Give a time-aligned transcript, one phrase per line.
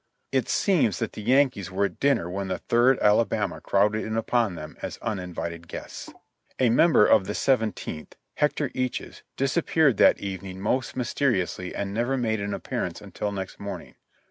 [0.31, 4.17] It seems that the Yankees were at dinner when the Third Ala bama crowded in
[4.17, 6.09] upon them as uninvited guests.
[6.57, 12.41] A member of the Seventeenth, Hector Eaches, disappeared that evening most mysteriously and never made
[12.41, 13.93] an appearance until next morning.